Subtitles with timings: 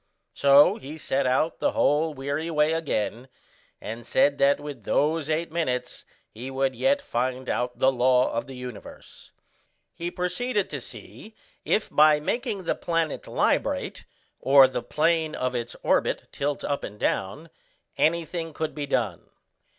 [0.33, 3.27] So he set out the whole weary way again,
[3.79, 8.47] and said that with those eight minutes he would yet find out the law of
[8.47, 9.31] the universe.
[9.93, 11.35] He proceeded to see
[11.65, 14.05] if by making the planet librate,
[14.39, 17.51] or the plane of its orbit tilt up and down,
[17.95, 19.29] anything could be done.